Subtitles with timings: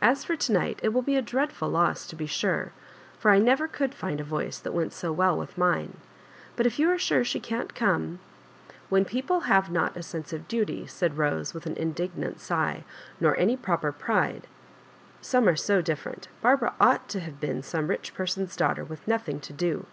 [0.00, 2.70] As for to night it will be a dreadful loss to be sure,
[3.18, 5.96] for I never could find a voice that went so well with mine.
[6.54, 8.20] But if you are sure she can't come
[8.88, 12.84] —""When people have not a sense of duty," said Bose, Wifth an indignant sigh,
[13.18, 14.46] "nor any proper pride
[15.20, 19.40] —»Some are so different Barbara ought to have fieen some rich person's daughter, with nothing
[19.40, 19.86] to do.